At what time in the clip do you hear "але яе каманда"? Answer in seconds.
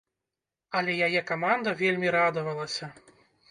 0.79-1.75